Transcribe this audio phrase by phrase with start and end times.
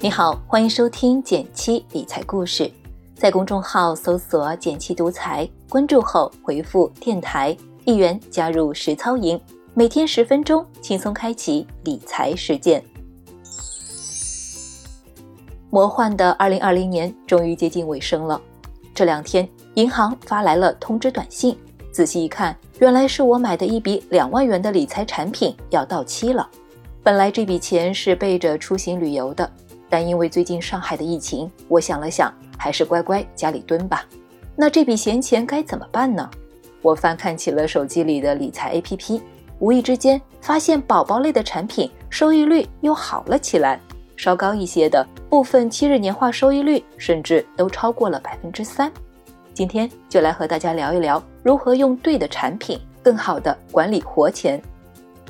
[0.00, 2.70] 你好，欢迎收听减七理财故事，
[3.14, 7.56] 在公众号搜索“减七独裁，关注后回复“电台”
[7.86, 9.40] 一元加入实操营，
[9.72, 12.84] 每天十分钟，轻松开启理财实践。
[15.70, 18.38] 魔幻的二零二零年终于接近尾声了，
[18.94, 21.56] 这两天银行发来了通知短信，
[21.90, 26.46] 仔细一看，原来是我买的一笔两万元的理财产品要到期了。
[27.02, 29.50] 本来这笔钱是备着出行旅游的，
[29.94, 34.04] 但因为最近上海的疫情，我想了想，还是乖乖家里蹲吧。
[34.56, 36.28] 那这笔闲钱该怎么办呢？
[36.82, 39.20] 我翻看起了手机里的理财 APP，
[39.60, 43.80] 无意之间发现宝宝类的产品收益率又好了起来，
[44.16, 48.90] 稍高一些的部分七日年化收益率甚至都超过了百分之三。
[49.52, 54.60] 今天就来和大家聊一聊如何用对的产品，更好的管理活钱。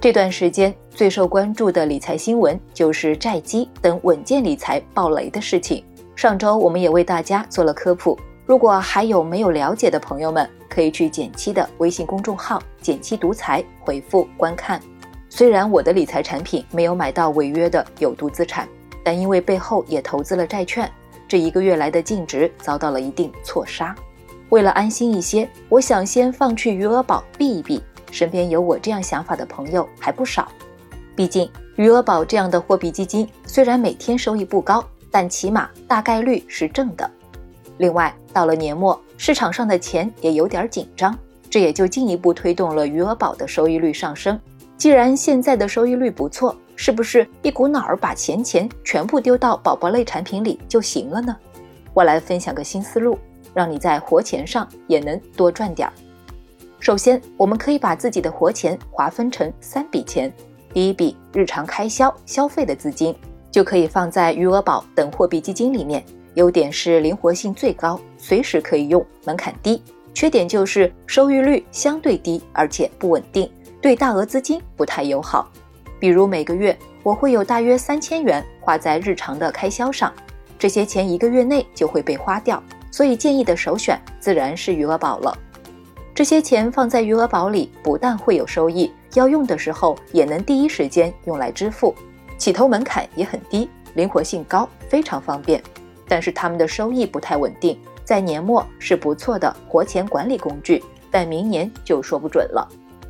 [0.00, 5.82] 这段时间最受关注的理财新闻就是债基等稳健理财暴雷的事情。
[6.14, 14.78] 上周我们也为大家做了科普，如果还有没有了解的朋友们，可以去减七的微信公众号“减七独裁”回复观看。
[15.30, 18.68] 虽然我的理财产品没有买到违约的有毒资产，
[19.02, 20.88] 但因为背后也投资了债券，
[21.26, 23.94] 这一个月来的净值遭到了一定错杀。
[24.50, 27.82] 为了安心一些，我想先放去余额宝避一避。
[28.14, 30.46] 身边有我这样想法的朋友还不少，
[31.16, 37.10] 毕竟余额宝这样的货币基金虽然每天收益不高，但起码大概率是正的。
[37.78, 41.18] 另外，到了年末，市场上的钱也有点紧张，
[41.50, 44.38] 这也就进一步推动了余额宝的收益率上升。
[44.76, 51.36] 既然现在的收益率不错，是不是一股脑儿把闲钱全部丢到宝宝类产品里就行了呢？
[51.92, 53.18] 我来分享个新思路，
[53.52, 55.94] 让你在活钱上也能多赚点儿。
[56.80, 60.32] 首先，我们可以把自己的活钱划分成三笔钱。
[60.72, 63.14] 第一笔日常开销消费的资金，
[63.50, 66.04] 就可以放在余额宝等货币基金里面。
[66.34, 69.80] 优点是灵活性最高，随时可以用，门槛低；
[70.12, 73.48] 缺点就是收益率相对低，而且不稳定，
[73.80, 75.48] 对大额资金不太友好。
[76.00, 80.12] 比如每个月我会有大约三千元花在日常的开销上，
[80.58, 85.38] 这些钱一个月内就会被花掉，所以建议的首选自然是余额宝了。
[86.14, 91.92] 这些钱放在余额宝里，不但会有收益，要用的时候也能第一时间用来支付，
[92.38, 95.60] 起投门槛也很低，灵活性高，非常方便。
[96.06, 100.80] 但是他们的收益不太稳定，在年末是不错的活钱管理工具，
[101.10, 102.68] 但明年就说不准了。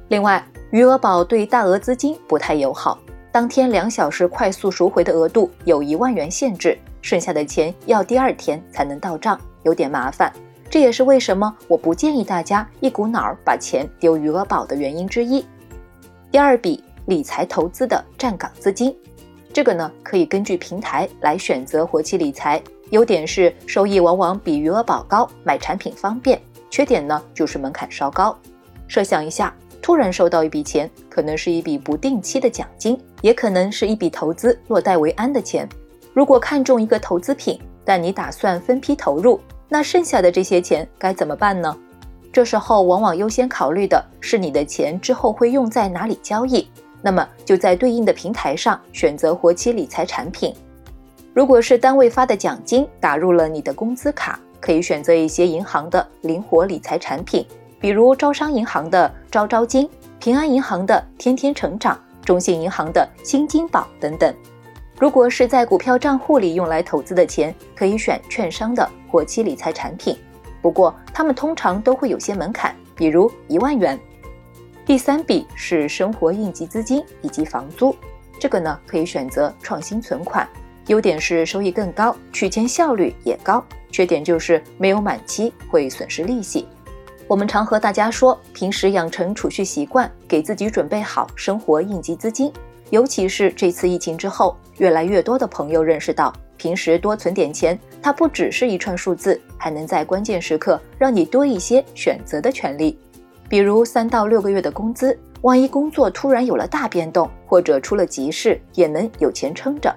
[0.09, 2.99] 另外，余额宝对大额资金不太友好，
[3.31, 10.33] 当天两小时快速赎回的额度有一万元限制，剩下的钱要第二天才能到账，有点麻烦。
[10.75, 15.47] 这也是为什么我不建议大家一股脑儿把钱丢余额宝的原因之一。
[16.33, 18.93] 第二笔理财投资的站岗资金，
[19.53, 22.61] 这个呢可以根据平台来选择活期理财。
[22.91, 26.37] 优点是收益往往比余额宝高，买产品方便；
[26.69, 28.37] 缺点呢就是门槛稍高。
[28.89, 35.69] 设想一下，突然收到一笔钱，可能是一笔不定期的奖金，也可能是一笔投资落袋为安的钱。
[36.13, 39.41] 如果看中一个投资品，但你打算分批投入。
[39.75, 41.77] 那剩下的这些钱该怎么办呢？
[42.33, 46.71] 这时候往往优先考虑的是你的钱之后会用在哪里交易，
[47.03, 50.55] 那么就在对应的平台上选择活期理财产品。
[51.33, 57.45] 如果是单位发的奖金打入了你的工资卡，可以选择一些银行的灵活理财产品，
[57.81, 64.33] 比如招商银行的招招金、平安银行的天天成长、中信银行的新金宝等等。
[64.99, 70.17] 如果是在股票账户里用来投资的钱，可以选券商的活期理财产品，
[70.63, 73.99] 不过他们通常都会有些门槛，比如一万元。
[74.87, 77.95] 第三笔是生活应急资金以及房租，
[78.39, 80.49] 这个呢可以选择创新存款，
[80.87, 86.69] 优点是收益更高，取钱效率也高，缺点就是没有满期会损失利息。
[87.27, 92.53] 我们常和大家说，平时养成储蓄习惯，给自己准备好生活应急资金。
[92.91, 102.99] 尤其是这次疫情之后，越来越多的朋友认识到，平时多存点钱，它不只是一串数字，还能在关键时刻让你多一些选择的权利。
[103.49, 109.95] 比如三到六个月的工资，万一工作突然有了大变动，或者出了急事，也能有钱撑着。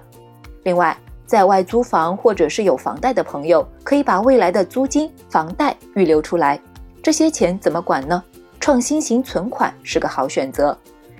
[0.64, 6.60] 另外，在外租房或者是有房贷的朋友，可以把未来的租金、房贷预留出来。
[7.02, 8.22] 这些钱怎么管呢？
[8.60, 10.76] 创新型存款是个好选择。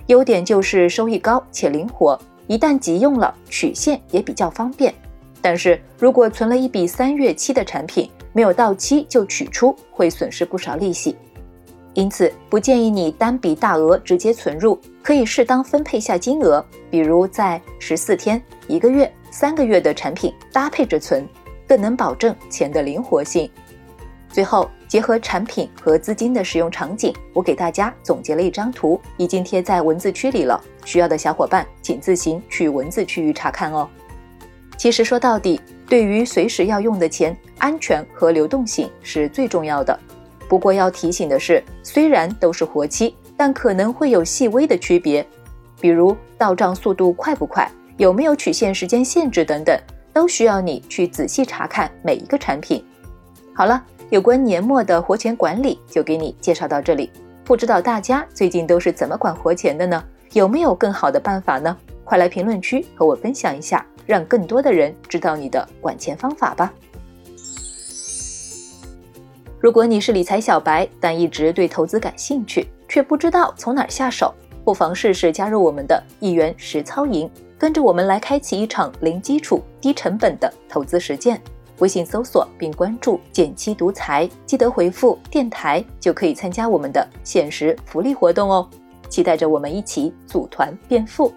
[0.09, 4.91] 优点就是收益高且灵活，一旦急用了取现也比较方便。
[5.39, 11.15] 但是如果存了一笔三月期的产品，没有到期就取出，会损失不少利息。
[11.93, 21.23] 因此不建议你单笔大额直接存入，可以适当分配下金额，比如在十四天、一个月三个月的产品搭配着存，
[21.67, 23.47] 更能保证钱的灵活性。
[24.31, 30.61] 最后，结合产品和资金的使用场景，我给大家总结了一张图，已经贴在文字区里了。
[30.85, 33.89] 需要的小伙伴请自行去文字区域查看哦。
[34.77, 39.99] 其实说到底，对于随时要用的钱，安全和流动性是最重要的。
[40.47, 45.25] 不过要提醒的是，虽然都是活期，但可能会有细微的区别，
[45.81, 49.77] 比如到账速度快不快，有没有取现时间限制等等，
[50.13, 52.85] 都需要你去仔细查看每一个产品。
[53.55, 53.83] 好了。
[54.09, 57.11] 有关年末的活钱管理，就给你介绍到这里。
[57.43, 60.03] 不知道大家最近都是怎么管活钱的呢？
[60.33, 61.77] 有没有更好的办法呢？
[62.03, 66.73] 快来评论区和我分享一下，让更多的人知道你的管钱方法吧。
[69.59, 74.33] 如果你是理财小白，但一直对投资感兴趣，却不知道从哪儿下手，
[74.63, 77.29] 不妨试试加入我们的一元实操营，
[77.59, 81.39] 跟着我们来开启一场零基础、低成本的投资实践。
[81.79, 88.67] 微信搜索并关注“减七独裁，记得回复“电台”就可以参加我们的限时福利活动哦！
[89.09, 91.33] 期待着我们一起组团变富。